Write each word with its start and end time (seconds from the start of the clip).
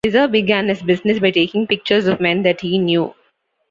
Mizer 0.03 0.27
began 0.31 0.67
his 0.67 0.81
business 0.81 1.19
by 1.19 1.29
taking 1.29 1.67
pictures 1.67 2.07
of 2.07 2.19
men 2.19 2.41
that 2.41 2.61
he 2.61 2.79
knew. 2.79 3.13